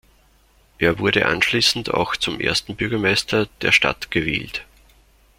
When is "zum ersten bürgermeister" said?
2.15-3.45